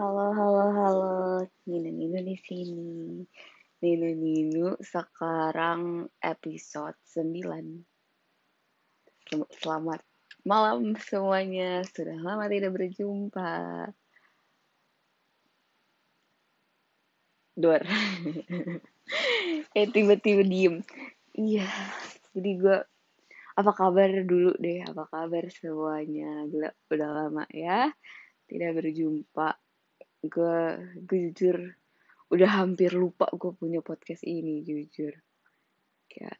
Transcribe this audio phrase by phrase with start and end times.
[0.00, 1.44] Halo, halo, halo.
[1.68, 3.20] Nino Nino di sini.
[3.84, 9.44] Nino Nino sekarang episode 9.
[9.60, 10.00] Selamat
[10.40, 11.84] malam semuanya.
[11.84, 13.52] Sudah lama tidak berjumpa.
[17.60, 17.84] Dor.
[19.76, 20.80] eh tiba-tiba diem.
[21.36, 21.68] Iya.
[22.32, 22.78] Jadi gue
[23.52, 24.80] apa kabar dulu deh?
[24.80, 26.48] Apa kabar semuanya?
[26.48, 27.92] Gila, udah lama ya
[28.48, 29.60] tidak berjumpa
[30.20, 30.56] gue
[31.00, 31.56] gue jujur
[32.30, 35.14] udah hampir lupa gue punya podcast ini jujur.
[36.06, 36.38] Kayak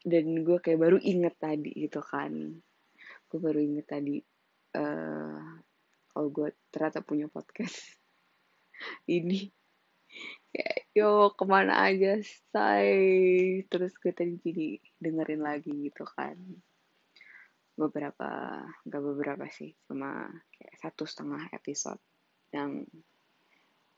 [0.00, 2.32] dan gue kayak baru inget tadi gitu kan.
[3.28, 4.18] Gue baru inget tadi
[4.74, 5.44] uh,
[6.10, 8.00] kalau gue ternyata punya podcast
[9.16, 9.52] ini.
[10.50, 12.18] Kayak yo ke mana aja
[12.50, 13.62] say?
[13.70, 14.66] Terus gue tadi jadi
[14.98, 16.34] dengerin lagi gitu kan
[17.80, 21.96] beberapa nggak beberapa sih cuma kayak satu setengah episode
[22.52, 22.84] yang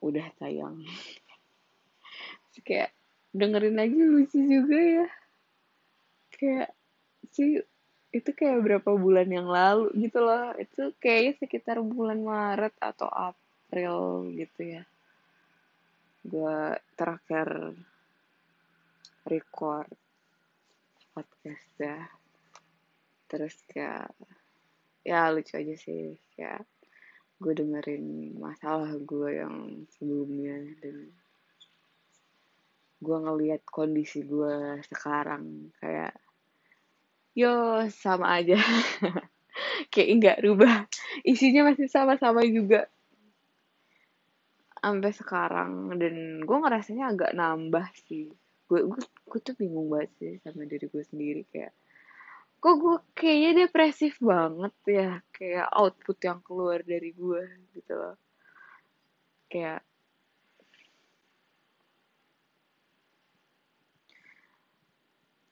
[0.02, 0.82] udah tayang.
[2.68, 2.92] Kayak
[3.32, 5.06] dengerin lagi lucu juga ya.
[6.36, 6.70] Kayak
[7.32, 7.64] sih
[8.12, 10.52] itu kayak berapa bulan yang lalu gitu loh.
[10.60, 14.84] Itu kayaknya sekitar bulan Maret atau April gitu ya.
[16.28, 17.72] Gue terakhir
[19.24, 19.88] record
[21.16, 22.21] podcast ya
[23.32, 24.12] terus kayak
[25.00, 26.20] ya lucu aja sih.
[26.36, 26.68] Kayak
[27.40, 31.08] gue dengerin masalah gue yang sebelumnya dan
[33.02, 36.12] gue ngeliat kondisi gue sekarang kayak
[37.32, 38.60] yo sama aja.
[39.92, 40.88] Kayak nggak rubah.
[41.20, 42.88] Isinya masih sama-sama juga.
[44.80, 48.32] Sampai sekarang dan gue ngerasanya agak nambah sih.
[48.64, 48.88] Gue
[49.28, 51.44] gue tuh bingung banget sih sama diri gue sendiri.
[51.52, 51.76] Kayak
[52.62, 57.42] kok gue kayaknya depresif banget ya kayak output yang keluar dari gue
[57.74, 58.14] gitu loh.
[59.50, 59.82] Kayak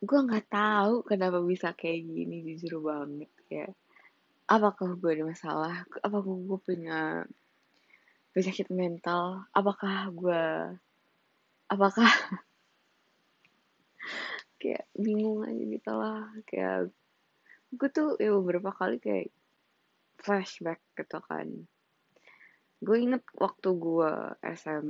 [0.01, 3.73] gue nggak tahu kenapa bisa kayak gini jujur banget kayak
[4.49, 7.29] apakah gue ada masalah apakah gue punya
[8.33, 10.45] penyakit mental apakah gue
[11.69, 12.09] apakah
[14.63, 16.89] kayak bingung aja gitu lah kayak
[17.71, 19.31] gue tuh ya beberapa kali kayak
[20.19, 21.47] flashback gitu kan.
[22.83, 24.87] Gue inget waktu gue SM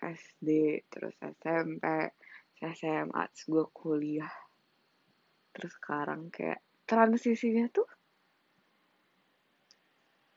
[0.00, 0.48] SD
[0.92, 1.84] terus SMP
[2.60, 4.34] SMA terus gue kuliah.
[5.56, 7.88] Terus sekarang kayak transisinya tuh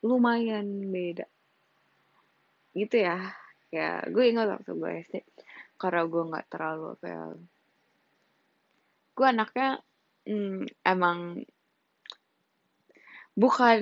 [0.03, 1.27] lumayan beda.
[2.71, 3.19] Gitu ya
[3.73, 5.15] ya gue ingat waktu gue SD
[5.81, 7.21] karena gue nggak terlalu ya.
[9.13, 9.83] Gue anaknya
[10.25, 11.44] hmm, emang
[13.33, 13.81] bukan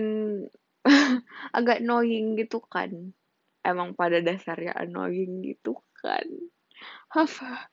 [1.58, 3.14] agak annoying gitu kan.
[3.62, 6.26] Emang pada dasarnya annoying gitu kan.
[7.14, 7.70] Apa?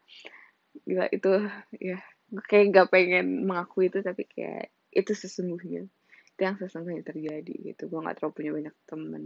[0.84, 1.32] Gila itu
[1.80, 1.98] ya
[2.44, 5.88] kayak gak pengen mengakui itu tapi kayak itu sesungguhnya.
[6.36, 7.88] Itu yang sesungguhnya terjadi gitu.
[7.88, 9.24] Gue nggak terlalu punya banyak temen.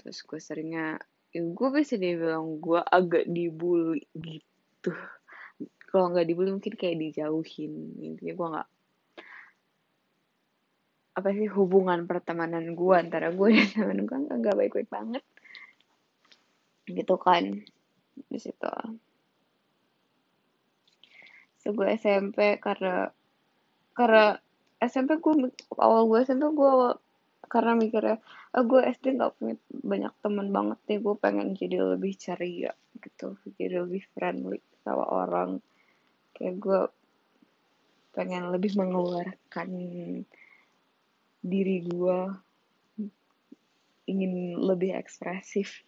[0.00, 0.98] Terus gue seringnya
[1.30, 4.90] ya gue bisa dibilang gue agak dibully gitu.
[5.86, 7.94] Kalau nggak dibully mungkin kayak dijauhin.
[8.02, 8.68] Intinya gue nggak
[11.20, 15.24] apa sih hubungan pertemanan gue antara gue dan temen gue nggak baik-baik banget.
[16.88, 17.60] Gitu kan
[18.28, 18.72] di situ.
[21.60, 23.12] So gue SMP karena
[23.92, 24.40] karena
[24.80, 26.72] SMP gue awal gue SMP gue
[27.50, 28.16] karena mikirnya
[28.56, 33.36] oh, gue SD nggak punya banyak teman banget nih gue pengen jadi lebih ceria gitu.
[33.60, 35.60] Jadi lebih friendly sama orang.
[36.32, 36.80] Kayak gue
[38.16, 39.68] pengen lebih mengeluarkan
[41.40, 42.18] diri gue
[44.10, 45.84] ingin lebih ekspresif.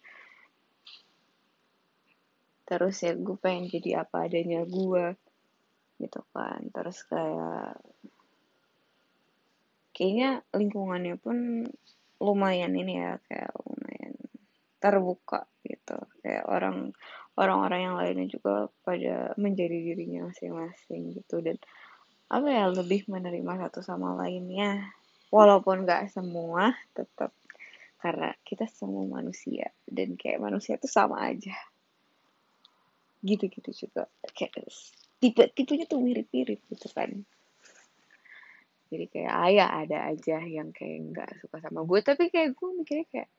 [2.63, 5.13] Terus ya gue pengen jadi apa adanya gue
[5.99, 6.71] gitu kan.
[6.73, 7.77] Terus kayak
[9.93, 11.67] kayaknya lingkungannya pun
[12.23, 14.15] lumayan ini ya kayak lumayan
[14.79, 15.99] terbuka gitu.
[16.23, 16.77] Kayak orang
[17.37, 21.43] orang-orang yang lainnya juga pada menjadi dirinya masing-masing gitu.
[21.43, 21.59] Dan
[22.31, 24.89] apa ya lebih menerima satu sama lainnya
[25.33, 27.33] walaupun gak semua tetap
[27.97, 31.57] karena kita semua manusia dan kayak manusia itu sama aja.
[33.25, 34.05] Gitu-gitu juga.
[34.35, 34.69] Kayak
[35.17, 37.25] tipe tipenya tuh mirip-mirip gitu kan.
[38.93, 41.99] Jadi kayak ayah ada aja yang kayak nggak suka sama gue.
[42.03, 43.29] Tapi kayak gue mikirnya kayak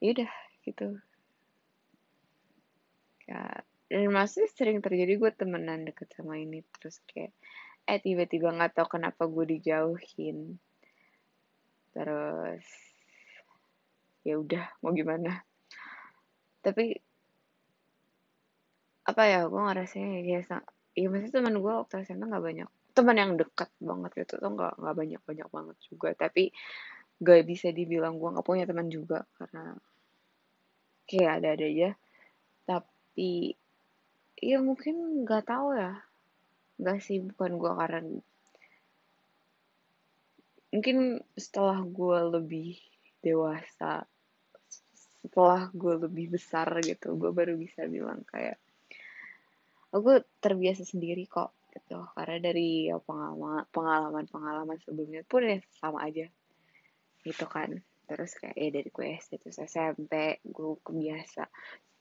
[0.00, 0.32] yaudah
[0.64, 0.96] gitu.
[3.26, 7.32] Kayak dan masih sering terjadi gue temenan deket sama ini terus kayak
[7.88, 10.60] eh tiba-tiba nggak tahu kenapa gue dijauhin.
[11.96, 12.66] Terus
[14.28, 15.40] ya udah mau gimana?
[16.60, 16.92] Tapi
[19.08, 20.54] apa ya gue ngerasanya biasa
[20.92, 24.74] ya maksudnya teman gue waktu SMA nggak banyak teman yang dekat banget gitu tuh nggak
[24.76, 26.08] nggak banyak banyak banget juga.
[26.12, 26.52] Tapi
[27.18, 29.80] gak bisa dibilang gue nggak punya teman juga karena
[31.08, 31.90] kayak ada ada aja.
[32.68, 33.56] Tapi
[34.44, 36.07] ya mungkin nggak tahu ya
[36.78, 38.00] nggak sih bukan gue karena
[40.68, 40.96] mungkin
[41.34, 42.78] setelah gue lebih
[43.18, 44.06] dewasa
[45.26, 48.56] setelah gue lebih besar gitu gue baru bisa bilang kayak
[49.92, 51.98] aku terbiasa sendiri kok gitu.
[52.12, 56.26] Karena dari ya, pengalaman pengalaman pengalaman sebelumnya pun ya sama aja
[57.24, 57.78] gitu kan.
[58.08, 61.44] Terus kayak ya dari gue SD terus SMP gue kebiasa.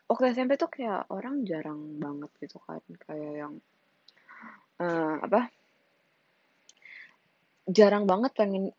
[0.08, 3.54] Waktu SMP tuh kayak orang jarang banget gitu kan kayak yang
[4.82, 5.52] uh, apa?
[7.68, 8.72] Jarang banget pengen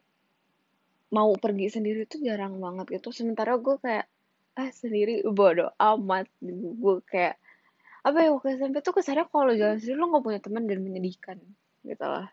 [1.08, 3.12] mau pergi sendiri tuh jarang banget gitu.
[3.12, 4.06] Sementara gue kayak
[4.58, 5.24] ah sendiri?
[5.28, 6.28] Bodoh amat.
[6.42, 7.36] Gue kayak
[8.04, 11.38] apa ya waktu SMP tuh kesannya kalau jalan sendiri lo gak punya teman dan menyedihkan
[11.84, 12.30] gitu lah.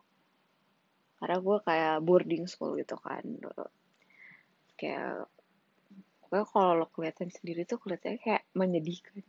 [1.19, 3.23] Karena gue kayak boarding school gitu kan.
[4.79, 5.27] Kayak
[6.23, 9.23] pokoknya kalau lo kelihatan sendiri tuh kelihatannya kayak menyedihkan.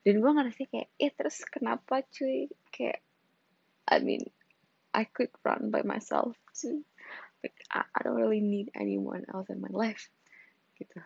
[0.00, 2.48] Dan gue ngerasa kayak eh terus kenapa cuy?
[2.72, 3.04] Kayak
[3.90, 4.30] I mean
[4.94, 6.86] I could run by myself too
[7.42, 10.08] like I, I don't really need anyone else in my life.
[10.76, 11.00] Gitu.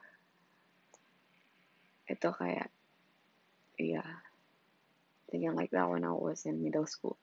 [2.11, 2.71] Itu kayak
[3.79, 4.23] yeah,
[5.31, 7.19] thinking like that when I was in middle school.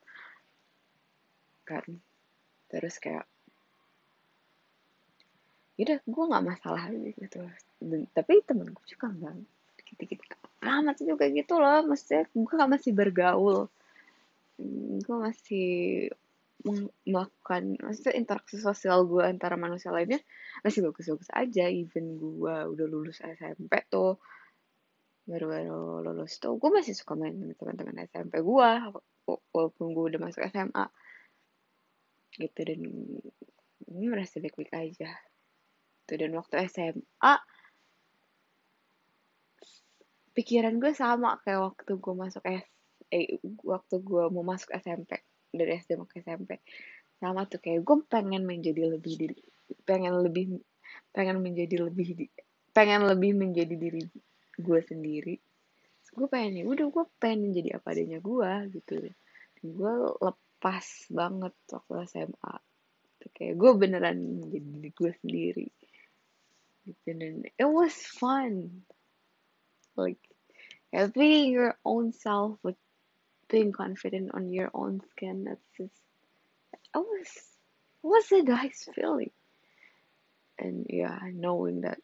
[1.67, 2.03] Kan?
[2.71, 3.27] Terus kayak
[5.79, 7.41] yaudah gue nggak masalah gitu.
[7.79, 9.35] Dan, tapi temenku juga nggak
[9.81, 10.19] dikit-dikit
[10.61, 11.83] amat juga gitu loh.
[11.87, 13.67] Maksudnya gue masih bergaul
[15.01, 15.69] gue masih
[16.61, 20.21] melakukan maksudnya interaksi sosial gue antara manusia lainnya
[20.61, 21.65] masih bagus-bagus aja.
[21.69, 24.21] Even gue udah lulus SMP tuh
[25.25, 28.69] baru-baru lulus tuh gue masih suka main sama teman-teman SMP gue
[29.53, 30.85] walaupun gue udah masuk SMA
[32.39, 32.79] gitu dan
[33.91, 35.11] gue merasa baik-baik aja.
[36.05, 37.33] Gitu dan waktu SMA
[40.31, 42.65] pikiran gue sama kayak waktu gue masuk S
[43.11, 43.37] eh
[43.67, 45.19] waktu gue mau masuk SMP
[45.51, 46.63] dari SD mau ke SMP
[47.19, 49.43] sama tuh kayak gue pengen menjadi lebih diri
[49.83, 50.63] pengen lebih
[51.11, 52.31] pengen menjadi lebih
[52.71, 54.03] pengen lebih menjadi diri
[54.59, 55.35] gue sendiri.
[56.11, 58.95] Gue pengen ya udah gue pengen menjadi apa adanya gue gitu.
[59.63, 62.55] Gue lepas banget waktu SMA
[63.31, 65.67] kayak gue beneran menjadi diri gue sendiri.
[67.05, 68.83] And it was fun.
[69.95, 70.19] Like
[71.13, 72.59] being your own self,
[73.51, 75.43] being confident on your own skin.
[75.43, 75.99] That's just
[76.73, 77.29] it was
[78.01, 79.35] was a nice feeling.
[80.57, 81.99] And yeah, knowing that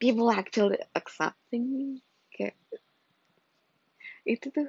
[0.00, 2.02] people actually accepting me
[2.32, 2.56] kayak
[4.26, 4.68] itu tuh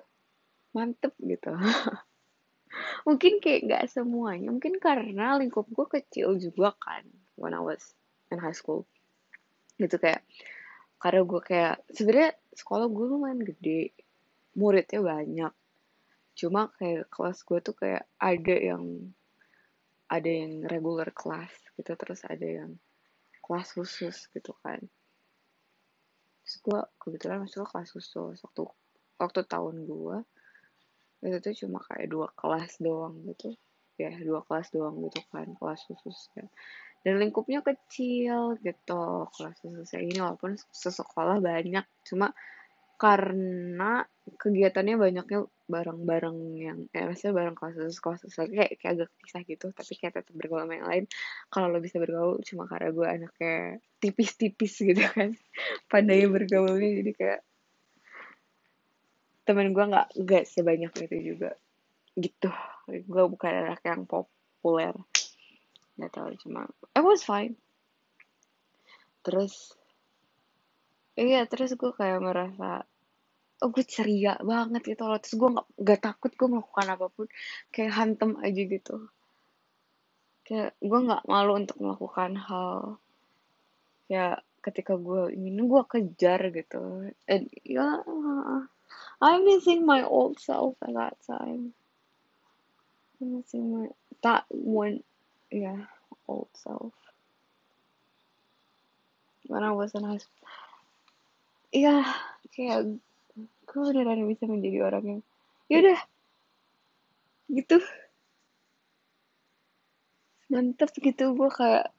[0.72, 1.52] mantep gitu
[3.08, 7.04] mungkin kayak gak semuanya mungkin karena lingkup gue kecil juga kan
[7.36, 7.82] when I was
[8.32, 8.88] in high school
[9.76, 10.24] gitu kayak
[10.98, 13.94] karena gue kayak sebenarnya sekolah gue lumayan gede
[14.58, 15.54] muridnya banyak.
[16.34, 19.14] Cuma kayak kelas gue tuh kayak ada yang
[20.10, 22.72] ada yang regular kelas gitu terus ada yang
[23.46, 24.82] kelas khusus gitu kan.
[26.42, 28.64] Terus gue kebetulan masuk kelas khusus waktu
[29.22, 30.18] waktu tahun gue
[31.26, 33.54] itu tuh cuma kayak dua kelas doang gitu.
[33.98, 36.50] Ya dua kelas doang gitu kan kelas khusus kan.
[37.06, 39.04] Dan lingkupnya kecil gitu
[39.38, 42.34] kelas khususnya ini walaupun sesekolah banyak cuma
[42.98, 44.04] karena
[44.42, 45.40] kegiatannya banyaknya
[45.70, 50.34] bareng-bareng yang eh maksudnya bareng kelas kelas kayak kayak agak pisah gitu tapi kayak tetap
[50.34, 51.06] bergaul sama yang lain.
[51.54, 53.56] Kalau lo bisa bergaul cuma karena gue anaknya
[54.02, 55.38] tipis-tipis gitu kan.
[55.88, 57.42] Pandai bergaulnya jadi kayak
[59.48, 61.52] temen gue nggak nggak sebanyak itu juga.
[62.18, 62.50] Gitu.
[63.06, 64.98] Gue bukan anak yang populer.
[66.02, 66.66] Nggak tahu cuma
[66.98, 67.54] I was fine.
[69.22, 69.78] Terus
[71.18, 72.86] iya terus gue kayak merasa
[73.62, 77.28] oh gue ceria banget gitu loh terus gue nggak nggak takut gue melakukan apa pun
[77.74, 78.98] kayak hantem aja gitu
[80.46, 83.02] kayak gue nggak malu untuk melakukan hal
[84.08, 88.64] ya ketika gue ingin gue kejar gitu and ya yeah,
[89.20, 91.74] I'm missing my old self at that time
[93.18, 93.90] I'm missing my
[94.22, 95.02] that one
[95.52, 95.86] yeah,
[96.28, 96.94] old self.
[99.48, 100.67] When I was in high school.
[101.76, 102.00] Iya,
[102.56, 102.80] kayak
[103.68, 105.22] gue beneran bisa menjadi orang yang
[105.68, 106.00] yaudah
[107.52, 107.78] gitu.
[110.48, 111.92] Mantep gitu gue kayak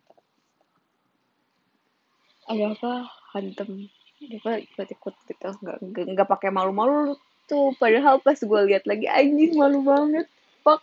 [2.49, 2.93] ada apa
[3.37, 3.93] hantem.
[4.19, 7.77] Apa ikut-ikut gitu nggak nggak, nggak pakai malu-malu tuh.
[7.77, 10.27] Padahal pas gue lihat lagi anjing malu banget.
[10.65, 10.81] Fuck.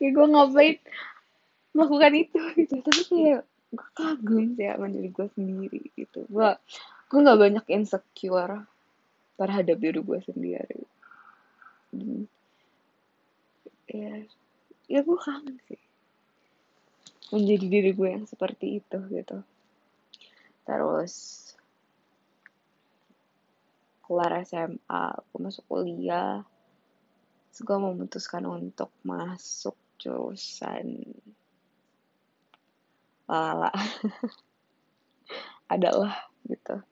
[0.00, 0.76] Kayak gue ngapain
[1.76, 2.74] melakukan itu gitu.
[2.80, 3.40] Tapi kayak
[3.74, 6.24] gue kagum sih sama diri gue sendiri gitu.
[6.32, 6.50] Gue
[7.08, 8.64] gue nggak banyak insecure
[9.36, 10.82] terhadap diri gue sendiri.
[11.94, 12.26] Dan,
[13.90, 14.24] ya
[14.88, 15.80] ya gue kangen sih.
[17.34, 19.42] Menjadi diri gue yang seperti itu gitu.
[20.64, 21.14] Terus
[24.04, 26.44] kelar SMA aku masuk kuliah.
[27.52, 31.04] Terus gue memutuskan untuk masuk jurusan
[33.28, 33.72] lala.
[35.74, 36.84] Adalah gitu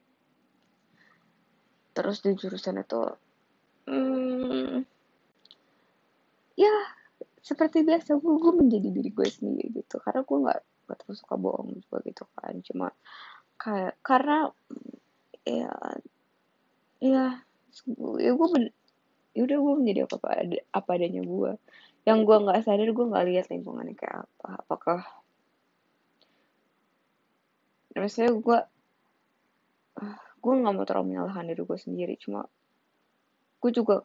[1.92, 3.00] terus di jurusan itu
[3.88, 4.84] hmm,
[6.56, 6.74] ya
[7.42, 9.98] seperti biasa gue, gue menjadi diri gue sendiri gitu.
[9.98, 12.54] Karena gue nggak gak terus suka bohong juga gitu kan.
[12.62, 12.88] Cuma
[13.58, 14.50] kayak karena
[15.42, 15.74] ya
[17.02, 17.24] ya
[18.22, 18.64] ya gue men,
[19.34, 20.28] ya udah gue menjadi apa apa
[20.70, 21.52] apa adanya gue
[22.06, 24.48] yang gue nggak sadar gue nggak lihat lingkungannya kayak apa.
[24.62, 25.00] Apakah
[27.98, 28.58] maksudnya gue
[30.42, 32.42] gue nggak mau terlalu menyalahkan diri gue sendiri cuma
[33.62, 34.02] gue juga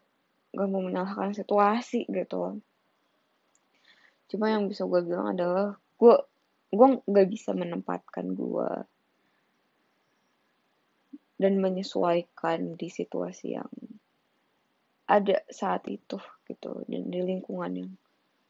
[0.54, 2.62] gak mau menyalahkan situasi gitu
[4.30, 6.14] cuma yang bisa gue bilang adalah gue
[6.70, 8.70] gue nggak bisa menempatkan gue
[11.38, 13.70] dan menyesuaikan di situasi yang
[15.08, 17.92] ada saat itu gitu dan di lingkungan yang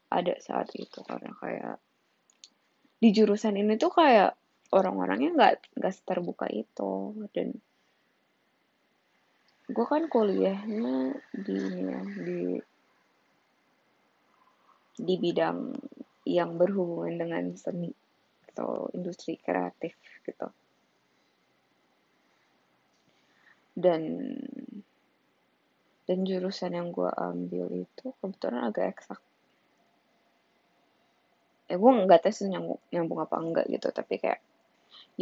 [0.09, 0.99] ada saat itu.
[1.05, 1.77] Karena kayak
[2.99, 4.35] di jurusan ini tuh kayak
[4.75, 7.55] orang-orangnya nggak nggak terbuka itu dan
[9.69, 12.41] gue kan kuliahnya di ya, di
[14.97, 15.77] di bidang
[16.25, 17.93] yang berhubungan dengan seni
[18.49, 19.93] atau industri kreatif
[20.25, 20.49] gitu.
[23.77, 24.01] Dan
[26.09, 29.21] dan jurusan yang gue ambil itu kebetulan agak eksak.
[31.69, 34.41] Ya gue nggak tahu nyambung nyambung apa enggak gitu tapi kayak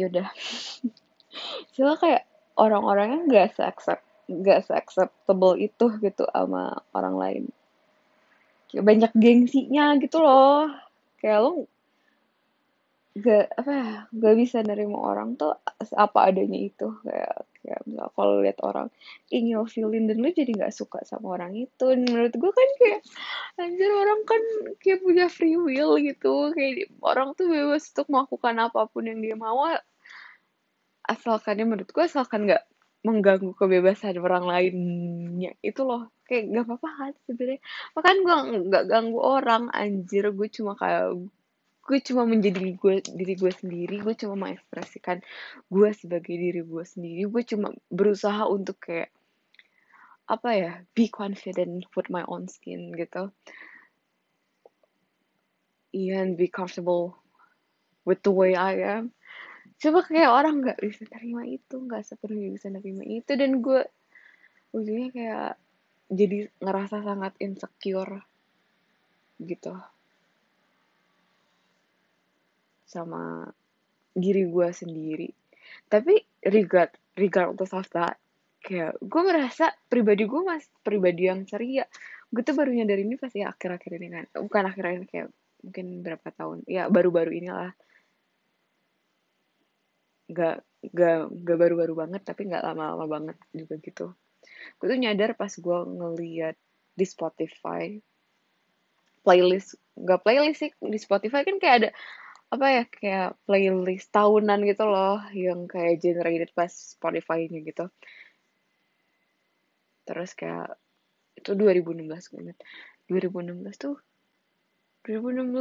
[0.00, 0.32] yaudah
[1.76, 2.24] cuma kayak
[2.56, 7.44] orang-orangnya nggak se accept nggak se acceptable itu gitu sama orang lain.
[8.68, 10.68] Kayak banyak gengsinya gitu loh.
[11.18, 11.52] Kayak lo
[13.18, 15.56] gak apa ya gak bisa nerima orang tuh
[15.96, 16.92] apa adanya itu.
[17.02, 18.88] Kayak kayak misal kalau lihat orang
[19.32, 21.84] ingin feeling dan lu jadi nggak suka sama orang itu.
[21.88, 23.00] Dan menurut gue kan kayak
[23.58, 24.42] anjir orang kan
[24.78, 26.52] kayak punya free will gitu.
[26.52, 29.66] Kayak orang tuh bebas untuk melakukan apa pun yang dia mau.
[31.08, 32.68] Asalkan menurut gue asalkan nggak
[33.06, 35.54] mengganggu kebebasan orang lainnya.
[35.62, 37.60] Itu loh kayak gak apa-apa kan sebenarnya.
[37.94, 38.36] Makan gue
[38.68, 40.30] nggak ganggu orang anjir.
[40.34, 41.14] Gue cuma kayak
[41.88, 43.96] gue cuma menjadi gue diri gue sendiri.
[44.02, 45.22] Gue cuma mengekspresikan
[45.70, 47.22] gue sebagai diri gue sendiri.
[47.30, 49.14] Gue cuma berusaha untuk kayak
[50.28, 53.32] apa ya be confident with my own skin gitu.
[55.88, 57.16] And be comfortable
[58.04, 59.16] with the way I am
[59.78, 63.32] coba kayak orang nggak bisa terima itu nggak sepenuhnya bisa terima itu.
[63.38, 63.80] Dan gue
[64.74, 65.50] ujungnya kayak
[66.08, 68.24] jadi ngerasa sangat insecure
[69.38, 69.76] gitu
[72.88, 73.46] sama
[74.16, 75.28] diri gue sendiri.
[75.86, 76.18] Tapi
[76.48, 78.16] regard regardless of that
[78.58, 81.86] kayak gue merasa pribadi gue mas pribadi yang ceria.
[82.28, 84.24] Gue tuh baru nyadar ini pasti akhir-akhir ini kan.
[84.42, 85.28] Bukan akhir-akhir kayak
[85.62, 86.66] mungkin berapa tahun.
[86.66, 87.72] Ya baru-baru inilah
[90.28, 90.62] gak
[90.94, 94.06] gak gak baru-baru banget tapi nggak lama-lama banget juga gitu.
[94.78, 96.56] Gue tuh nyadar pas gue ngeliat
[96.94, 97.98] di Spotify
[99.22, 101.90] playlist gak playlist sih di Spotify kan kayak ada
[102.48, 107.92] apa ya kayak playlist tahunan gitu loh yang kayak generated pas Spotify-nya gitu.
[110.08, 110.80] Terus kayak
[111.36, 112.58] itu 2016 gue inget
[113.12, 113.96] 2016 tuh
[115.04, 115.54] 2016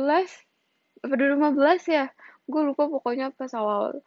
[1.03, 2.05] apa 2015 ya?
[2.47, 3.99] Gue lupa pokoknya pas awal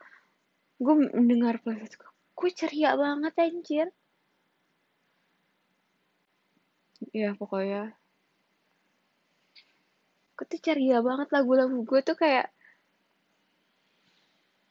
[0.81, 2.01] gue mendengar playlist
[2.41, 3.89] gue ceria banget anjir.
[7.13, 7.93] Ya pokoknya.
[10.33, 12.49] Gue tuh ceria banget lagu-lagu gue tuh kayak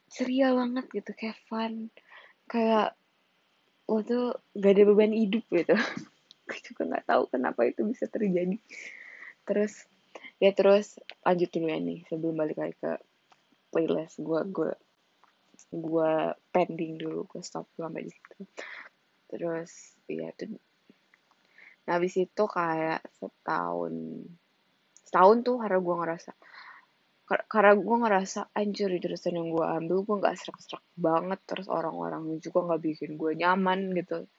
[0.10, 1.94] ceria banget gitu kayak fun.
[2.50, 2.98] Kayak
[3.86, 5.78] lo tuh gak ada beban hidup gitu.
[6.50, 8.58] Gue juga nggak tahu kenapa itu bisa terjadi.
[9.46, 9.86] Terus
[10.42, 12.98] ya terus lanjut dulu ya nih sebelum balik lagi ke
[13.70, 14.72] playlist gue gue
[15.69, 16.11] gue
[16.49, 18.38] pending dulu gue stop sampai di situ.
[19.29, 19.71] Terus
[20.09, 20.57] ya tuh
[21.89, 24.21] nah habis itu kayak setahun
[25.09, 26.31] setahun tuh karena gue ngerasa
[27.49, 32.69] karena gue ngerasa anjir jurusan yang gue ambil gue nggak serak-serak banget terus orang-orangnya juga
[32.69, 34.29] nggak bikin gue nyaman gitu.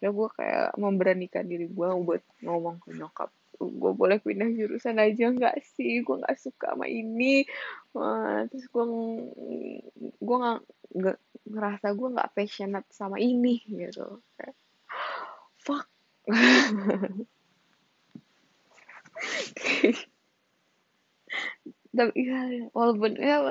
[0.00, 5.28] Ya gue kayak memberanikan diri gue buat ngomong ke nyokap gue boleh pindah jurusan aja
[5.28, 6.00] nggak sih?
[6.00, 7.44] Gue nggak suka sama ini.
[7.92, 8.84] Wah, terus gue
[10.16, 14.24] gue nggak ngerasa gue nggak passionate sama ini gitu.
[15.60, 15.86] Fuck.
[21.90, 23.42] Tapi ya walaupun ya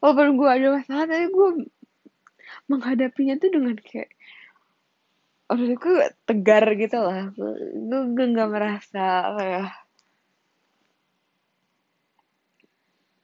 [0.00, 1.68] walaupun gue ada masalah tapi gue
[2.72, 4.10] menghadapinya tuh dengan kayak
[5.50, 7.34] Gue tegar gitu lah.
[7.34, 9.66] Gue gue nggak merasa ya.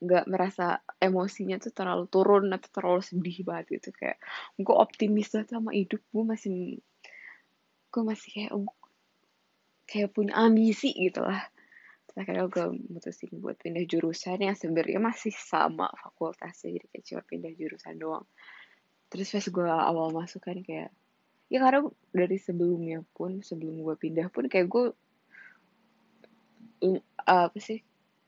[0.02, 3.94] Nggak merasa emosinya tuh terlalu turun atau terlalu sedih banget gitu.
[3.94, 4.18] Kayak
[4.58, 6.56] gue optimis banget sama hidup gue masih
[7.94, 8.50] gue masih kayak
[9.86, 11.46] kayak punya ambisi gitu lah.
[12.10, 16.74] Terus akhirnya gue mutusin buat pindah jurusan yang sebenarnya masih sama fakultasnya.
[16.74, 18.26] Jadi kayak cuma pindah jurusan doang.
[19.14, 20.90] Terus pas gue awal masuk kan kayak
[21.46, 24.84] ya karena dari sebelumnya pun sebelum gue pindah pun kayak gue
[26.82, 27.80] uh, apa sih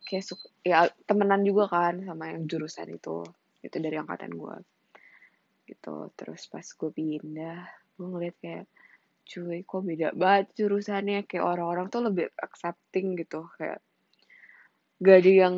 [0.08, 3.26] kayak suka ya temenan juga kan sama yang jurusan itu.
[3.60, 4.56] Itu dari angkatan gue
[5.68, 6.08] gitu.
[6.16, 7.60] Terus pas gue pindah
[7.98, 8.66] gue ngeliat kayak
[9.28, 11.28] cuy kok beda banget jurusannya.
[11.28, 13.44] Kayak orang-orang tuh lebih accepting gitu.
[13.60, 13.84] Kayak
[14.98, 15.56] gak ada yang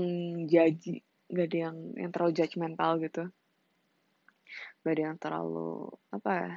[0.51, 1.01] jaji
[1.31, 3.25] gak ada yang yang terlalu judgmental gitu.
[4.83, 6.53] Gak ada yang terlalu apa ya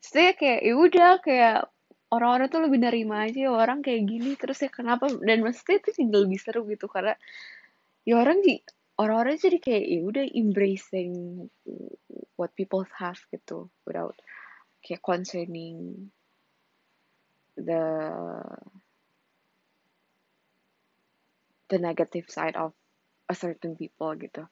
[0.00, 1.58] Maksudnya kayak ya udah kayak
[2.08, 5.12] orang-orang tuh lebih nerima aja ya orang kayak gini terus ya kenapa?
[5.12, 7.12] Dan maksudnya itu jadi lebih seru gitu karena
[8.08, 8.64] ya orang di
[8.96, 11.12] orang-orang jadi kayak ya udah embracing
[12.40, 14.16] what people have gitu without
[14.80, 16.08] kayak concerning
[17.60, 17.84] the
[21.68, 22.72] the negative side of
[23.28, 24.48] a certain people gitu.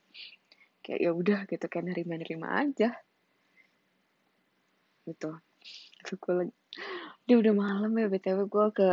[0.85, 2.93] Kayak ya udah gitu kayak nerima-nerima aja
[5.09, 5.31] gitu.
[6.05, 6.55] Itu gue lagi
[7.29, 8.91] dia udah malam ya btw gue ke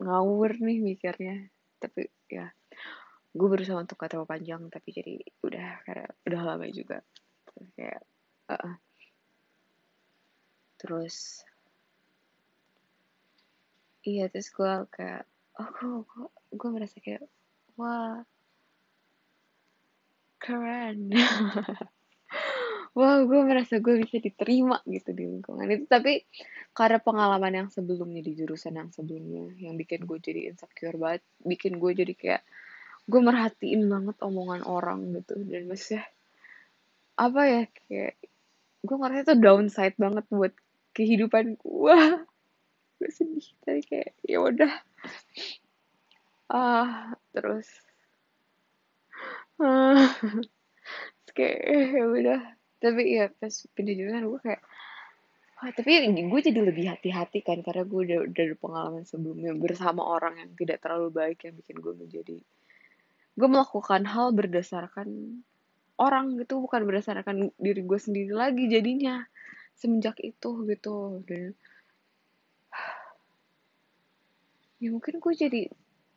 [0.00, 1.36] ngawur nih mikirnya.
[1.80, 2.48] Tapi ya
[3.30, 7.04] gue berusaha untuk kata panjang tapi jadi udah karena udah lama juga.
[7.46, 8.02] Terus kayak
[8.50, 8.74] uh -uh.
[10.80, 11.44] terus
[14.00, 15.28] iya terus gue kayak
[15.60, 15.68] oh
[16.08, 16.24] gue
[16.56, 17.28] gue merasa kayak
[17.76, 18.24] wah
[20.40, 21.12] keren
[22.94, 25.86] wah gue merasa gue bisa diterima gitu di lingkungan itu.
[25.86, 26.26] Tapi
[26.74, 31.78] karena pengalaman yang sebelumnya di jurusan yang sebelumnya yang bikin gue jadi insecure banget bikin
[31.78, 32.42] gue jadi kayak
[33.10, 35.38] gue merhatiin banget omongan orang gitu.
[35.46, 36.06] Dan maksudnya
[37.20, 38.14] apa ya kayak
[38.80, 40.54] gue ngerasa itu downside banget buat
[40.96, 41.98] kehidupan gue
[42.98, 44.72] gue sedih tapi kayak ya udah.
[46.50, 47.68] Ah terus.
[49.62, 50.10] Ah
[51.36, 51.60] kayak
[51.94, 54.62] ya udah tapi ya pas pindah jurusan gue kayak
[55.60, 60.40] Wah, tapi gue jadi lebih hati-hati kan karena gue udah, ada pengalaman sebelumnya bersama orang
[60.40, 62.36] yang tidak terlalu baik yang bikin gue menjadi
[63.36, 65.08] gue melakukan hal berdasarkan
[66.00, 69.20] orang gitu bukan berdasarkan diri gue sendiri lagi jadinya
[69.76, 71.20] semenjak itu gitu.
[71.28, 71.52] Dan
[74.80, 75.68] ya mungkin gue jadi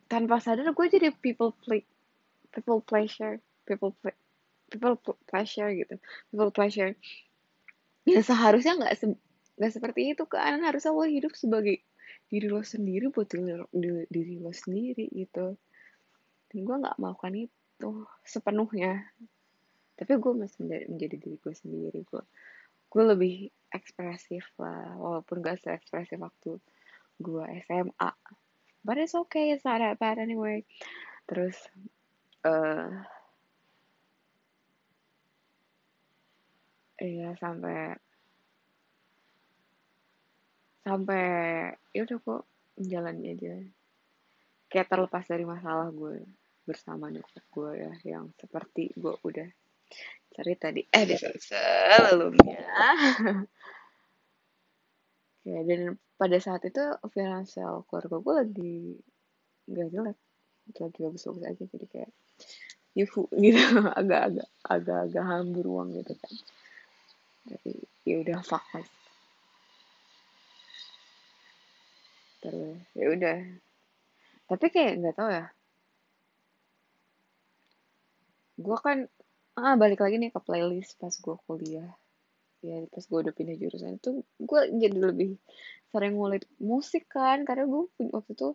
[0.08, 1.84] tanpa sadar gue jadi people play
[2.56, 4.16] people pleasure people play,
[4.74, 4.98] people
[5.30, 5.96] pleasure gitu.
[6.34, 6.98] People pleasure.
[8.10, 9.06] Ya seharusnya nggak se
[9.54, 11.86] nggak seperti itu kan harusnya lo hidup sebagai
[12.28, 13.70] diri lo sendiri buat diri lo,
[14.10, 15.54] diri lo sendiri gitu.
[16.50, 17.92] Dan gue nggak melakukan itu
[18.26, 19.06] sepenuhnya.
[19.94, 22.00] Tapi gue masih menjadi, menjadi diri gue sendiri.
[22.10, 22.24] Gue
[22.90, 23.36] gue lebih
[23.70, 24.98] ekspresif lah.
[24.98, 26.58] Walaupun gak se ekspresif waktu
[27.22, 28.12] gue SMA
[28.84, 30.64] but it's okay it's not that bad anyway.
[31.28, 31.56] Terus
[32.44, 32.92] uh,
[37.04, 38.00] iya sampai
[40.88, 41.24] sampai
[41.92, 42.44] ya udah kok
[42.80, 43.56] jalan aja.
[44.72, 46.24] Kayak terlepas dari masalah gue
[46.64, 49.50] bersama nyokap gue ya yang seperti gue udah
[50.34, 52.60] cerita di episode sebelumnya.
[55.44, 56.80] Ya dan pada saat itu
[57.12, 58.76] finansial keluarga gue lagi
[59.68, 60.18] nggak jelek.
[60.80, 62.12] Lagi bagus-bagus aja jadi kayak
[62.96, 63.60] yuhu gitu.
[63.92, 66.32] Agak-agak agak-agak hambur uang gitu kan
[67.48, 67.72] tapi
[68.08, 68.88] ya udah fuck mas
[72.44, 73.40] terus ya udah.
[74.52, 75.46] Tapi kayak nggak tahu ya.
[78.60, 79.08] Gue kan
[79.56, 81.96] ah balik lagi nih ke playlist pas gue kuliah.
[82.60, 85.40] Ya pas gue udah pindah jurusan itu gue jadi lebih
[85.96, 88.50] sering ngulik musik kan karena gue waktu itu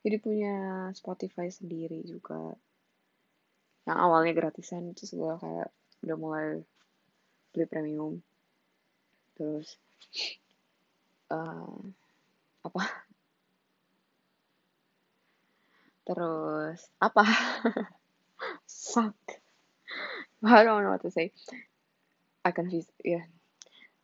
[0.00, 0.54] jadi punya
[0.96, 2.56] Spotify sendiri juga.
[3.84, 5.68] Yang awalnya gratisan terus gue kayak
[6.08, 6.48] udah mulai
[7.56, 8.20] beli premium.
[9.40, 9.80] Terus
[11.32, 11.80] uh,
[12.60, 12.82] apa?
[16.04, 17.24] Terus apa?
[18.92, 19.16] Fuck.
[20.44, 21.32] I don't know what to say.
[22.44, 23.24] I confused ya.
[23.24, 23.24] Yeah.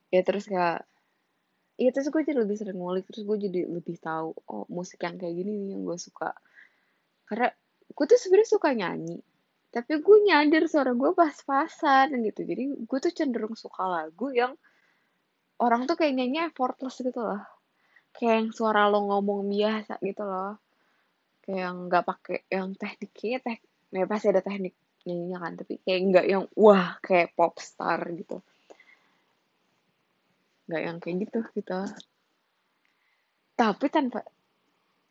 [0.09, 0.89] ya terus kayak
[1.81, 5.17] Iya terus gue jadi lebih sering ngulik terus gue jadi lebih tahu oh musik yang
[5.17, 6.37] kayak gini nih yang gue suka.
[7.25, 7.49] Karena
[7.89, 9.19] gue tuh sebenarnya suka nyanyi
[9.73, 12.45] tapi gue nyadar suara gue pas-pasan gitu.
[12.45, 14.53] Jadi gue tuh cenderung suka lagu yang
[15.65, 17.41] orang tuh kayak nyanyi effortless gitu loh.
[18.13, 20.61] Kayak yang suara lo ngomong biasa gitu loh.
[21.41, 23.59] Kayak yang nggak pakai yang tekniknya teh
[23.97, 24.77] ya pasti ada teknik
[25.09, 25.53] nyanyinya kan.
[25.57, 28.45] Tapi kayak nggak yang wah kayak pop star gitu.
[30.69, 31.81] Nggak yang kayak gitu gitu.
[33.57, 34.21] Tapi tanpa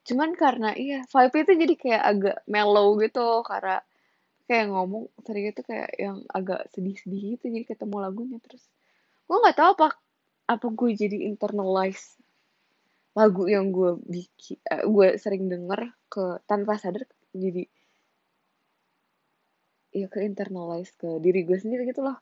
[0.02, 3.41] cuman karena iya vibe itu jadi kayak agak mellow gitu.
[3.41, 3.82] Karena
[4.51, 8.67] kayak ngomong sering itu kayak yang agak sedih-sedih gitu jadi ketemu lagunya terus
[9.31, 9.87] gue nggak tahu apa
[10.51, 12.19] apa gue jadi internalize
[13.15, 17.63] lagu yang gue bikin uh, gue sering denger ke tanpa sadar jadi
[19.91, 22.15] ya ke internalize ke diri gue sendiri gitu loh.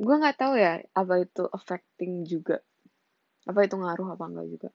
[0.00, 2.64] Gue nggak tahu ya apa itu affecting juga
[3.44, 4.68] apa itu ngaruh apa enggak juga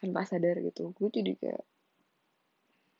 [0.00, 0.92] tanpa sadar gitu.
[0.92, 1.64] Gue jadi kayak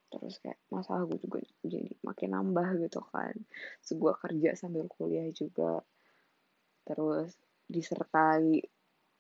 [0.07, 3.35] terus kayak masalah gue juga jadi makin nambah gitu kan.
[3.83, 5.83] Sebuah kerja sambil kuliah juga.
[6.87, 7.35] Terus
[7.67, 8.63] disertai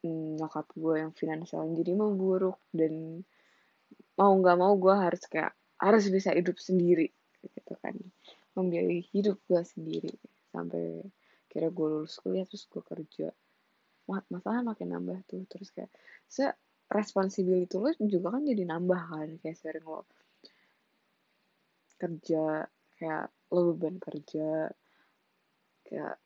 [0.07, 3.27] mm, nyokap gue yang finansial jadi memburuk dan
[4.17, 7.11] mau nggak mau gue harus kayak harus bisa hidup sendiri
[7.43, 7.95] gitu kan.
[8.57, 10.15] Membiayai hidup gue sendiri.
[10.55, 11.05] Sampai
[11.51, 13.29] kira gue lulus kuliah terus gue kerja.
[14.07, 15.43] Masalah makin nambah tuh.
[15.51, 15.91] Terus kayak
[16.31, 16.47] se
[16.87, 19.29] responsibility lo juga kan jadi nambah kan.
[19.43, 20.07] Kayak sering lo
[21.97, 22.65] kerja
[22.97, 24.71] kayak lo beban kerja
[25.87, 26.17] kayak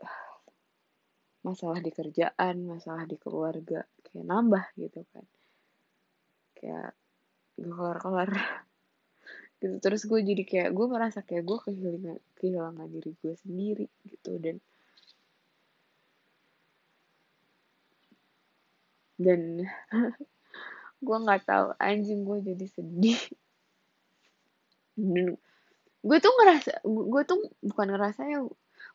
[1.46, 5.26] masalah di kerjaan masalah di keluarga kayak nambah gitu kan.
[6.56, 6.92] Kayak
[7.60, 8.30] gak kelar-kelar
[9.60, 14.40] gitu terus gue jadi kayak gue merasa kayak gue kehilangan kehilangan diri gue sendiri gitu
[14.40, 14.56] dan
[19.20, 19.68] dan
[21.04, 23.20] gue nggak tahu anjing gue jadi sedih
[26.00, 28.40] gue tuh ngerasa gue tuh bukan ngerasa ya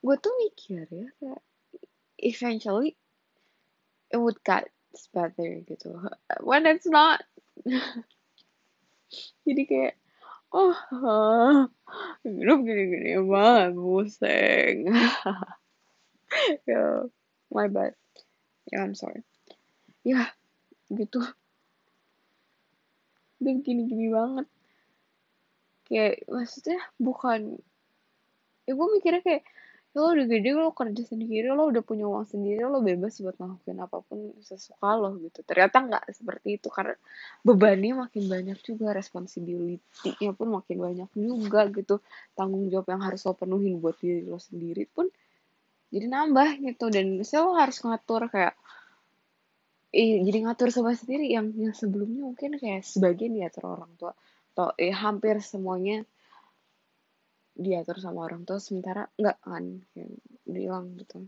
[0.02, 1.42] gue tuh mikir ya kayak
[2.22, 2.98] eventually
[4.10, 4.70] it would get
[5.12, 6.00] better gitu.
[6.40, 7.24] When it's not
[9.48, 9.96] jadi kayak
[10.56, 10.76] oh
[12.24, 14.78] hidup gini-gini banget pusing.
[16.68, 17.08] Ya
[17.54, 17.96] my bad.
[18.68, 19.24] Ya yeah, I'm sorry.
[20.04, 20.36] Ya
[20.92, 21.24] gitu.
[23.40, 24.50] Udah gini-gini banget
[25.86, 27.62] kayak maksudnya bukan
[28.66, 29.44] ya gue mikirnya kayak
[29.96, 33.80] lo udah gede lo kerja sendiri lo udah punya uang sendiri lo bebas buat ngelakuin
[33.80, 35.40] apa pun sesuka lo gitu.
[35.48, 37.00] Ternyata nggak seperti itu karena
[37.48, 42.04] bebannya makin banyak juga responsibility-nya pun makin banyak juga gitu.
[42.36, 45.08] Tanggung jawab yang harus lo penuhin buat diri lo sendiri pun
[45.96, 46.92] jadi nambah gitu.
[46.92, 48.60] Dan misalnya lo harus ngatur kayak
[49.96, 54.12] eh, jadi ngatur sama sendiri yang yang sebelumnya mungkin kayak sebagian diatur orang tua
[54.56, 56.08] atau eh hampir semuanya
[57.60, 60.16] diatur sama orang tua sementara enggak kan yang
[60.48, 61.28] bilang gitu.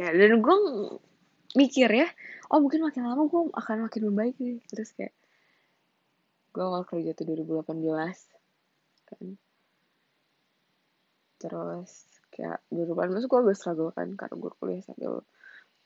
[0.00, 0.56] Ya dan gue
[1.52, 2.08] mikir ya
[2.48, 4.64] oh mungkin makin lama gue akan makin membaik nih.
[4.72, 5.12] Terus kayak
[6.56, 7.84] gue awal kerja tuh 2018
[9.12, 9.24] kan.
[11.36, 11.92] Terus
[12.32, 15.20] kayak 2018 gue agak struggle kan karena gue kuliah sambil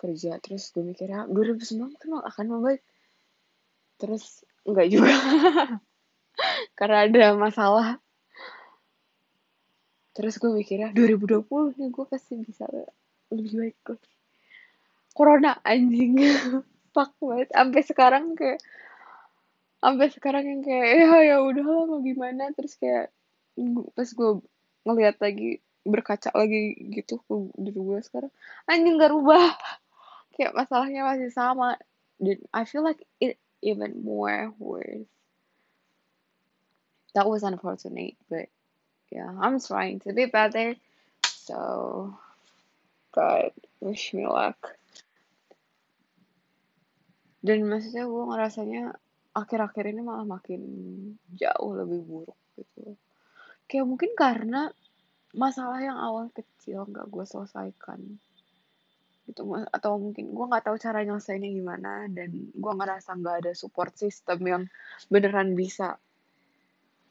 [0.02, 2.82] kerja terus gue mikirnya 2019 mungkin akan membaik
[4.02, 5.14] terus Enggak juga.
[6.78, 7.88] Karena ada masalah.
[10.12, 12.68] Terus gue mikirnya 2020 nih gue pasti bisa
[13.32, 13.98] lebih baik gue.
[15.16, 16.20] Corona anjing.
[16.94, 17.48] Fuck banget.
[17.50, 18.60] Sampai sekarang kayak
[19.82, 23.10] sampai sekarang yang kayak ya ya udah mau gimana terus kayak
[23.98, 24.30] pas gue
[24.86, 28.30] ngeliat lagi berkaca lagi gitu ke diri gue sekarang
[28.70, 29.58] anjing gak rubah
[30.32, 31.76] kayak masalahnya masih sama
[32.22, 35.10] dan I feel like it even more worse.
[37.14, 38.48] That was unfortunate, but
[39.12, 40.74] yeah, I'm trying to be better.
[41.22, 42.16] So,
[43.12, 44.78] God, wish me luck.
[47.42, 48.82] Dan maksudnya gue ngerasanya
[49.34, 50.62] akhir-akhir ini malah makin
[51.34, 52.96] jauh lebih buruk gitu.
[53.66, 54.70] Kayak mungkin karena
[55.34, 58.20] masalah yang awal kecil gak gue selesaikan
[59.22, 63.94] gitu atau mungkin gue nggak tahu cara nyelesainnya gimana dan gue ngerasa nggak ada support
[63.94, 64.62] system yang
[65.06, 65.96] beneran bisa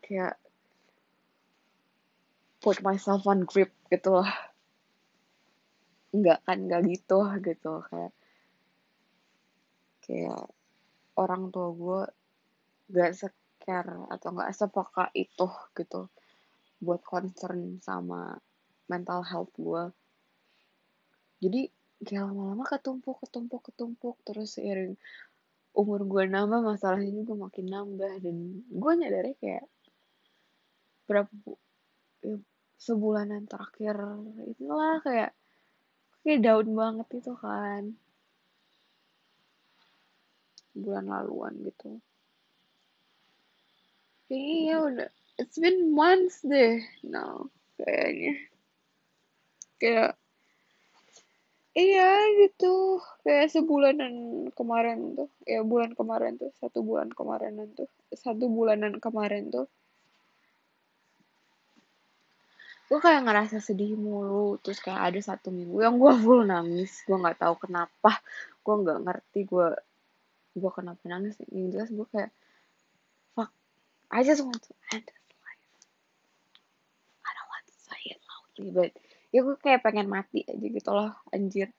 [0.04, 0.36] kayak
[2.60, 4.30] put myself on grip gitu loh
[6.12, 8.14] nggak kan nggak gitu gitu kayak
[10.04, 10.44] kayak
[11.16, 12.02] orang tua gue
[12.92, 15.48] gak secare atau gak sepeka itu
[15.80, 16.12] gitu
[16.84, 18.36] buat concern sama
[18.92, 19.84] mental health gue
[21.40, 21.72] jadi
[22.02, 24.98] kayak lama-lama ketumpuk ketumpuk ketumpuk terus seiring
[25.72, 28.14] umur gue nambah masalahnya juga makin nambah.
[28.20, 29.66] Dan gue nyadarnya kayak
[31.08, 31.32] berapa
[32.24, 32.38] ya,
[32.80, 33.96] sebulanan terakhir
[34.48, 35.32] itulah kayak
[36.24, 37.96] kayak daun banget itu kan.
[40.72, 42.00] Bulan laluan gitu.
[44.32, 48.40] Iya udah it's been months deh now kayaknya.
[49.82, 50.21] Kayak
[51.72, 52.10] iya
[52.44, 53.00] gitu.
[53.24, 54.14] Kayak sebulanan
[54.52, 55.30] kemarin tuh.
[55.48, 56.52] Ya bulan kemarin tuh.
[56.60, 57.88] Satu bulan kemarin tuh.
[58.12, 59.68] Satu bulanan kemarin tuh.
[62.92, 64.60] Gue kayak ngerasa sedih mulu.
[64.60, 67.08] Terus kayak ada satu minggu yang gue full nangis.
[67.08, 68.20] Gue nggak tahu kenapa.
[68.68, 69.68] Gue nggak ngerti gue
[70.52, 71.40] gue kenapa nangis.
[71.48, 72.32] Yang jelas gue kayak
[73.32, 73.52] fuck
[74.12, 75.68] I just want to end this life.
[77.24, 78.92] I don't want to say it loudly but
[79.32, 81.72] ya gue kayak pengen mati aja gitu loh anjir.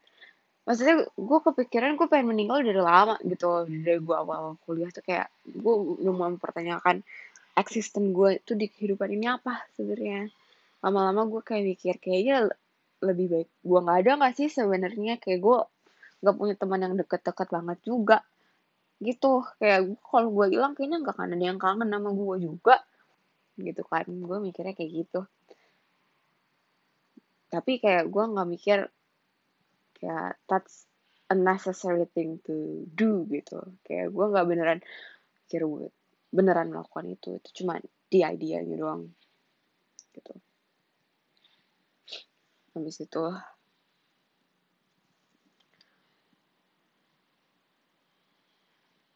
[0.62, 3.68] Maksudnya gue kepikiran gue pengen meninggal dari lama gitu.
[3.68, 7.04] Dari gue awal kuliah tuh kayak gue udah mau mempertanyakan
[7.58, 10.32] eksisten gue itu di kehidupan ini apa sebenarnya.
[10.80, 12.48] Lama-lama gue kayak mikir kayaknya
[13.02, 15.18] lebih baik gue nggak ada nggak sih sebenarnya?
[15.18, 15.58] Kayak gue
[16.22, 18.18] nggak punya teman yang deket-deket banget juga
[19.02, 19.42] gitu.
[19.58, 22.76] Kayak kalau gue hilang kayaknya nggak akan ada yang kangen sama gue juga
[23.58, 24.06] gitu kan.
[24.06, 25.26] Gue mikirnya kayak gitu
[27.52, 28.78] tapi kayak gue nggak mikir
[30.00, 30.88] kayak that's
[31.28, 33.60] a necessary thing to do gitu.
[33.84, 34.80] Kayak gue nggak beneran
[35.44, 35.62] mikir
[36.32, 37.36] beneran melakukan itu.
[37.36, 37.76] Itu cuma
[38.08, 39.12] di idea gitu doang.
[40.16, 40.32] Gitu.
[42.72, 43.24] Habis itu.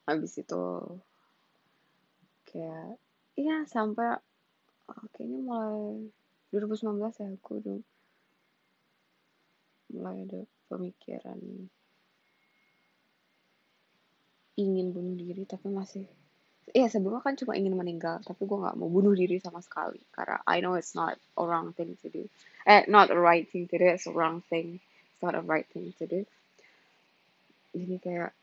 [0.07, 0.63] Habis itu
[2.47, 2.95] kayak
[3.35, 4.23] iya sampai
[4.87, 6.09] oh, kayaknya mulai
[6.55, 7.79] 2019 ya aku udah
[9.93, 11.39] mulai ada pemikiran
[14.57, 16.09] ingin bunuh diri tapi masih
[16.75, 20.43] Iya sebelumnya kan cuma ingin meninggal tapi gue nggak mau bunuh diri sama sekali karena
[20.51, 22.27] I know it's not a wrong thing to do.
[22.67, 25.65] Eh not a right thing to do it's a wrong thing it's not a right
[25.71, 26.27] thing to do.
[27.71, 28.35] Jadi kayak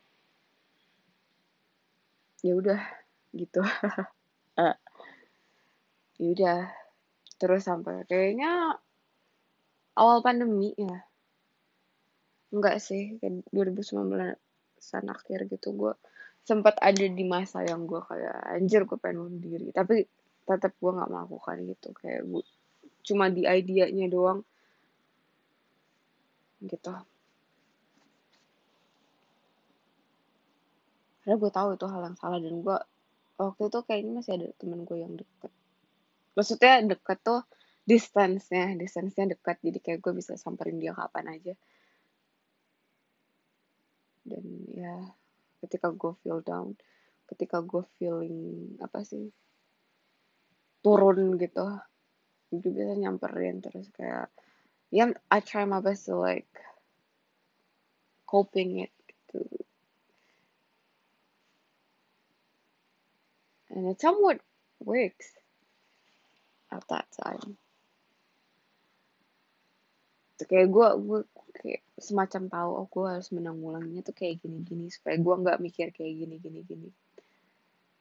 [2.47, 2.79] ya udah
[3.35, 3.59] gitu.
[4.55, 4.71] Uh,
[6.23, 6.61] ya udah.
[7.43, 8.79] Terus sampai kayaknya
[9.99, 11.03] awal pandemi ya
[12.53, 14.37] enggak sih kayak 2019
[14.93, 15.93] an akhir gitu gue
[16.43, 19.67] sempat ada di masa yang gue kayak anjir gue pengen bunuh diri.
[19.71, 20.03] Tapi
[20.43, 22.43] tetap gue nggak melakukan gitu kayak gue
[23.07, 24.43] cuma di idenya doang.
[26.63, 26.91] Gitu.
[31.23, 32.77] Karena gue tahu itu hal yang salah dan gue
[33.39, 35.51] waktu itu kayaknya masih ada temen gue yang deket.
[36.35, 37.41] Maksudnya deket tuh
[37.87, 41.53] distance-nya distance-nya dekat jadi kayak gue bisa samperin dia kapan aja
[44.23, 44.95] dan ya
[45.63, 46.75] ketika gue feel down
[47.27, 49.31] ketika gue feeling apa sih
[50.83, 51.79] turun gitu
[52.51, 54.29] gue bisa nyamperin terus kayak
[54.93, 56.51] ya yeah, I try my best to like
[58.29, 59.41] coping it gitu.
[63.73, 64.41] And it somewhat
[64.81, 65.33] works
[66.69, 67.57] at that time
[70.39, 71.19] Tuh, kayak gue gue
[71.53, 76.13] kayak semacam tahu oh gue harus menanggulanginya tuh kayak gini-gini supaya gue nggak mikir kayak
[76.25, 76.89] gini gini gini.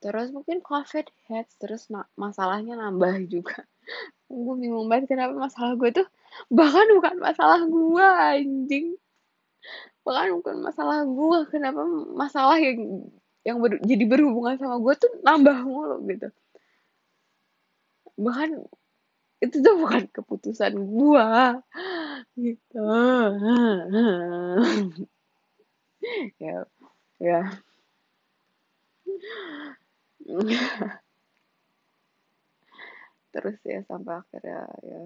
[0.03, 3.63] Terus mungkin covid hits terus ma masalahnya nambah juga.
[4.27, 6.09] Gue bingung banget kenapa masalah gue tuh.
[6.51, 8.87] Bahkan bukan masalah gue anjing.
[10.03, 11.81] Bahkan bukan masalah gue kenapa
[12.17, 13.07] masalah yang
[13.43, 16.29] yang ber, jadi berhubungan sama gue tuh nambah mulu gitu.
[18.19, 18.51] Bahkan
[19.43, 21.29] itu tuh bukan keputusan gue
[22.39, 22.87] gitu.
[26.39, 26.67] Ya
[27.19, 27.41] ya.
[33.33, 35.03] Terus ya sampai akhirnya ya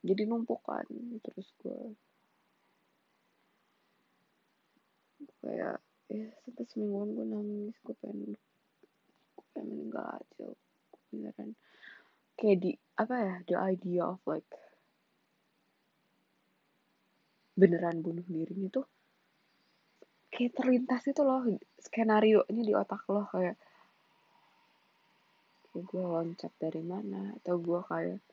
[0.00, 0.86] jadi numpukan
[1.20, 1.92] terus gue
[5.44, 5.76] kayak
[6.08, 8.32] ya sampai semingguan gue nangis gue pengen
[9.36, 10.48] gue pengen meninggal aja
[11.12, 11.52] beneran
[12.40, 14.48] kayak di apa ya the idea of like
[17.52, 18.80] beneran bunuh diri itu
[20.32, 21.44] kayak terlintas itu loh
[21.76, 23.60] skenario nya di otak lo kayak
[25.76, 28.24] gue loncat dari mana atau gue kayak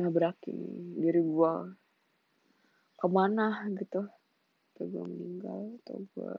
[0.00, 0.58] nabrakin
[0.96, 1.54] diri gue
[2.96, 4.08] ke mana gitu
[4.72, 6.34] atau gue meninggal atau gue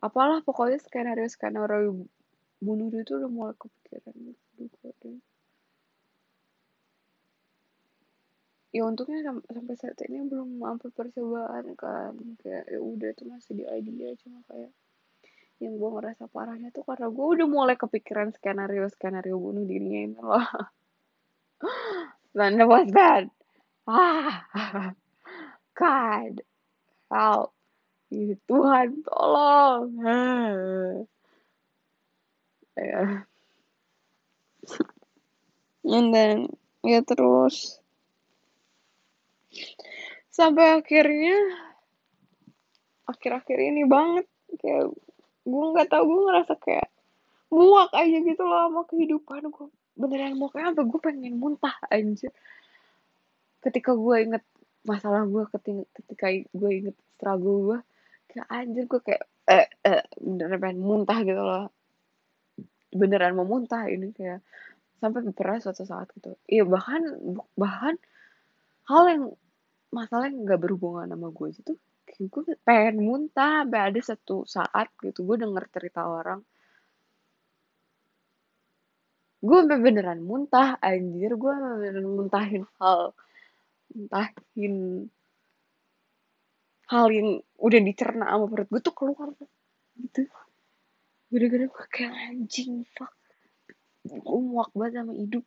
[0.00, 2.08] apalah pokoknya skenario skenario
[2.60, 4.16] bunuh diri itu udah mulai kepikiran
[4.56, 5.20] gitu
[8.76, 12.12] ya untungnya sampai saat ini belum mampu percobaan kan.
[12.44, 14.68] Kayak ya udah itu masih di idea cuma kayak
[15.56, 20.18] yang gue ngerasa parahnya tuh karena gue udah mulai kepikiran skenario skenario bunuh dirinya ini
[20.20, 20.44] loh.
[22.36, 23.32] Then it was bad
[23.88, 24.44] ah
[25.80, 26.44] God
[27.08, 27.56] help.
[28.12, 29.88] Tuhan tolong
[32.76, 33.02] ya.
[35.86, 37.80] And then ya terus.
[40.30, 41.36] Sampai akhirnya
[43.08, 44.26] akhir-akhir ini banget.
[44.60, 44.92] Kayak
[45.46, 46.90] gue nggak tau gue ngerasa kayak
[47.54, 52.28] muak aja gitu loh sama kehidupan gue beneran muak sampai gue pengen muntah aja
[53.62, 54.44] ketika gue inget
[54.82, 57.78] masalah gue ketika, ketika gue inget struggle gue
[58.34, 61.70] kayak anjir gue kayak eh, eh, beneran pengen muntah gitu loh
[62.92, 64.40] beneran mau muntah ini kayak
[65.00, 66.36] sampai pernah suatu saat gitu.
[66.48, 67.02] Iya bahkan
[67.58, 67.94] bahkan
[68.88, 69.24] hal yang
[69.92, 71.72] masalah yang nggak berhubungan sama gue itu
[72.16, 76.40] gue pengen muntah sampai ada satu saat gitu gue denger cerita orang.
[79.44, 83.12] Gue beneran muntah anjir gue beneran muntahin hal
[83.92, 84.76] muntahin
[86.86, 89.28] hal yang udah dicerna sama perut gue tuh keluar
[89.98, 90.30] gitu
[91.26, 93.10] gara-gara gue kayak anjing fuck.
[94.06, 95.44] Gue muak banget sama hidup.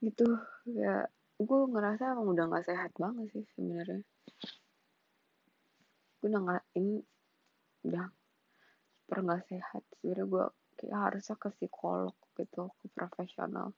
[0.00, 0.26] Gitu
[0.72, 1.04] ya
[1.40, 4.04] gue ngerasa emang udah gak sehat banget sih sebenarnya.
[6.20, 7.00] Gue udah gak ini
[7.84, 8.06] udah
[8.96, 9.82] super gak sehat.
[10.00, 10.44] Sebenarnya gue
[10.80, 13.76] kayak harusnya ke psikolog gitu ke profesional.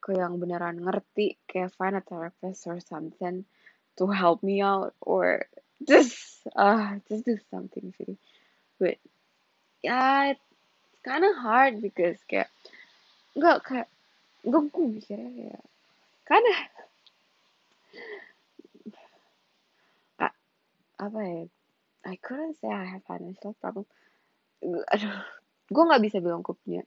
[0.00, 3.48] Ke yang beneran ngerti kayak find a therapist or something
[3.96, 5.46] to help me out or
[5.86, 8.16] just uh just do something sih
[8.78, 8.96] but
[9.82, 10.48] yeah it's
[11.04, 12.48] kind of hard because kayak
[13.34, 13.88] nggak kayak
[14.44, 15.60] gue gue mikirnya ya
[16.24, 16.54] karena
[20.94, 21.42] apa ya
[22.04, 23.88] I couldn't say I have financial problem.
[24.64, 25.16] Aduh
[25.72, 26.82] gue nggak bisa bilang gue punya.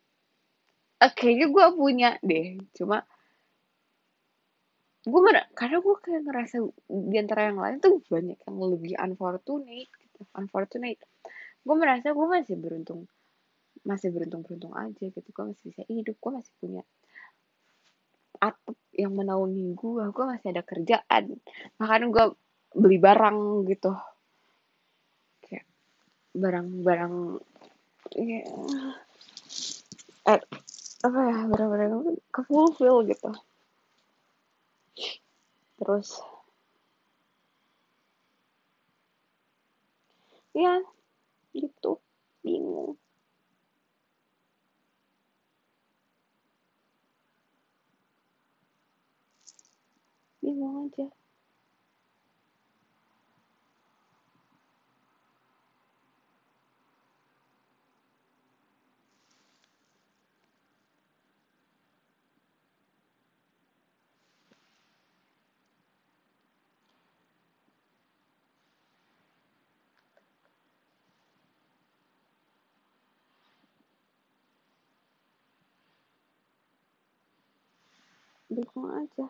[1.02, 3.06] Kayaknya gue punya deh cuma
[5.08, 6.56] gue mer karena gue kayak ngerasa
[6.92, 11.00] di antara yang lain tuh banyak yang lebih unfortunate gitu unfortunate.
[11.64, 13.08] Gue merasa gue masih beruntung
[13.88, 15.30] masih beruntung beruntung aja gitu.
[15.32, 16.84] Gue masih bisa hidup gue masih punya
[18.38, 21.40] atap yang menaungi gue gue masih ada kerjaan.
[21.80, 22.26] Makanya gue
[22.76, 23.96] beli barang gitu.
[25.40, 25.66] Kayak
[26.36, 27.16] barang-barang
[28.12, 28.44] ya,
[30.36, 30.42] eh,
[31.08, 31.92] apa ya barang-barang
[32.28, 33.32] ke fulfill gitu
[35.78, 36.22] terus.
[40.54, 40.82] Ya
[41.54, 42.02] gitu.
[42.44, 42.98] Bingung.
[50.42, 51.08] Bingung aja
[78.48, 79.26] bingung aja.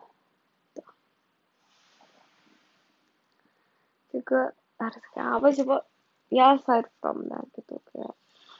[4.14, 4.40] Juga
[4.78, 5.82] harus kayak apa sih pak?
[6.28, 8.14] Ya aside from that gitu kayak.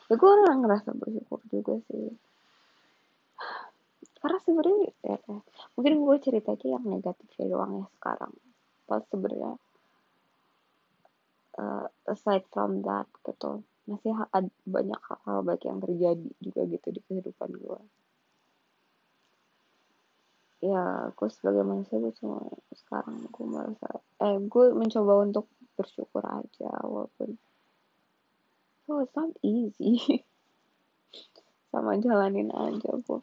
[0.08, 2.12] Ya gue ngerasa bersyukur juga sih.
[4.18, 5.38] Karena sebenarnya ya, ya,
[5.78, 8.32] mungkin gue cerita aja yang negatifnya doang ya sekarang.
[8.88, 9.54] Pas sebenarnya
[11.58, 17.00] uh, aside from that gitu masih ada banyak hal-hal baik yang terjadi juga gitu di
[17.08, 17.80] kehidupan gue
[20.58, 22.42] ya aku sebagai manusia gue cuma
[22.74, 25.46] sekarang gue merasa eh gue mencoba untuk
[25.78, 27.38] bersyukur aja walaupun
[28.90, 30.02] oh it's not easy.
[31.70, 33.20] Sama jalanin aja gue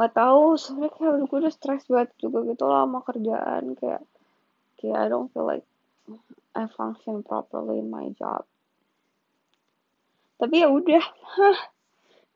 [0.00, 3.76] nggak tahu sebenarnya kayak gue udah stres banget juga gitu lah sama kerjaan.
[3.76, 4.02] Kayak
[4.80, 5.66] kayak I don't feel like
[6.56, 8.48] I function properly in my job.
[10.40, 11.04] Tapi ya udah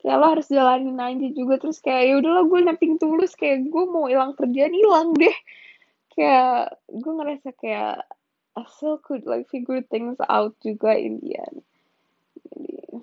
[0.05, 1.57] kayak lo harus jalanin aja juga.
[1.57, 3.32] Terus kayak ya udahlah gue napping tulus.
[3.32, 5.32] Kayak gue mau hilang kerjaan hilang deh.
[6.12, 8.05] Kayak gue ngerasa kayak
[8.55, 11.59] I still could like figure things out juga in the end.
[12.52, 13.00] Jadi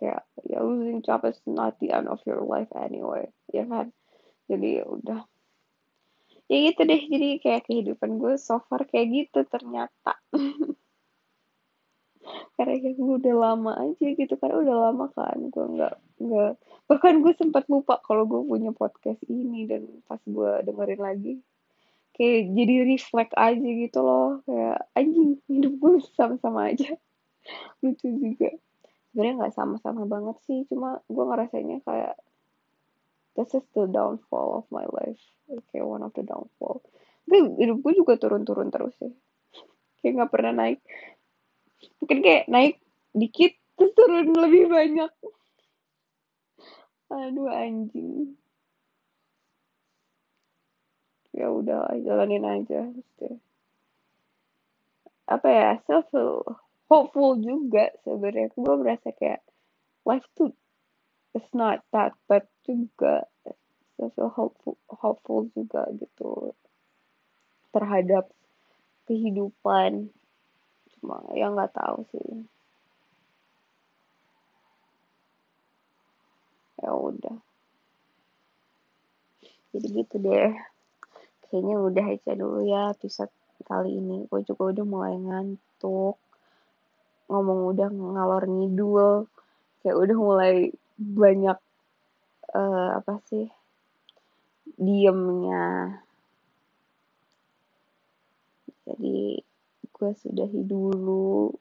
[0.00, 3.28] kayak ya losing job is not the end of your life anyway.
[3.52, 3.92] Ya kan?
[4.48, 5.28] Jadi ya udah.
[6.48, 7.04] Ya gitu deh.
[7.04, 10.16] Jadi kayak kehidupan gue so far kayak gitu ternyata
[12.58, 16.52] karena kayak gue udah lama aja gitu kan udah lama kan gue nggak nggak
[16.90, 21.34] bahkan gue sempat lupa kalau gue punya podcast ini dan pas gue dengerin lagi
[22.16, 26.96] kayak jadi reflect aja gitu loh kayak anjing hidup gue sama-sama aja.
[27.84, 28.50] Lucu juga.
[29.12, 32.16] Sebenarnya nggak sama-sama banget sih cuma gue ngerasanya kayak
[33.36, 35.20] this is the downfall of my life.
[35.70, 36.80] Kayak one of the downfall.
[37.28, 39.12] Tapi hidup gue juga turun-turun terus ya
[40.00, 40.80] kayak nggak pernah naik
[42.02, 42.74] mungkin kayak naik
[43.16, 45.10] dikit terus turun lebih banyak.
[47.12, 48.34] Aduh anjing.
[51.36, 53.38] Ya udah jalanin aja gitu.
[55.26, 56.06] apa ya self
[56.86, 58.54] hopeful juga sebenarnya.
[58.54, 59.42] Gue merasa kayak
[60.06, 60.54] life tuh
[61.34, 63.26] it's not that bad juga.
[63.96, 66.52] Feel hopeful hopeful juga gitu
[67.72, 68.30] terhadap
[69.08, 70.12] kehidupan
[70.98, 72.46] cuma ya nggak tahu sih.
[76.82, 77.36] Ya udah.
[79.72, 80.52] Jadi gitu deh.
[81.46, 83.32] Kayaknya udah aja dulu ya episode
[83.64, 84.24] kali ini.
[84.28, 86.16] Gue juga udah mulai ngantuk.
[87.28, 89.28] Ngomong udah ngalor ngidul.
[89.80, 90.54] Kayak udah mulai
[90.96, 91.58] banyak
[92.56, 93.46] uh, apa sih
[94.76, 96.00] diemnya.
[98.86, 99.42] Jadi
[99.96, 101.56] gue sudahi dulu.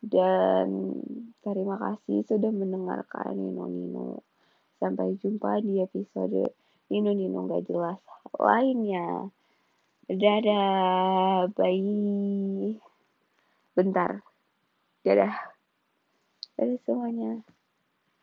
[0.00, 0.96] Dan
[1.44, 4.24] terima kasih sudah mendengarkan Nino Nino.
[4.80, 6.48] Sampai jumpa di episode
[6.88, 8.00] Nino Nino gak jelas
[8.40, 9.28] lainnya.
[10.08, 12.72] Dadah bye.
[13.76, 14.24] Bentar.
[15.04, 15.34] Dadah.
[16.56, 17.44] Dadah semuanya